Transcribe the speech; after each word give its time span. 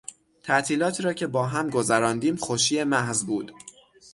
تعطیلاتی 0.43 1.03
را 1.03 1.13
که 1.13 1.27
با 1.27 1.45
هم 1.47 1.69
گذراندیم 1.69 2.35
خوشی 2.35 2.83
محض 2.83 3.23
بود. 3.25 3.51